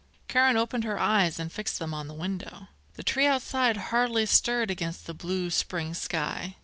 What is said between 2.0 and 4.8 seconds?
the window. The tree outside hardly stirred